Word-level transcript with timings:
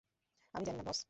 আমি 0.55 0.63
জানিনা 0.65 0.83
বস। 0.87 0.99